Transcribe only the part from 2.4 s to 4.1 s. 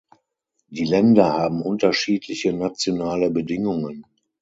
nationale Bedingungen.